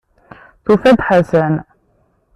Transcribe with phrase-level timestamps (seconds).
[0.63, 1.53] Tufa-d Ḥasan.